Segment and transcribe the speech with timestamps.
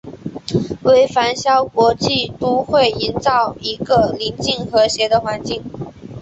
[0.81, 5.61] 为繁嚣国际都会营造一个宁静和谐环境。